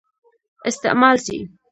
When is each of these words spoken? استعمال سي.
استعمال 0.69 1.17
سي. 1.25 1.39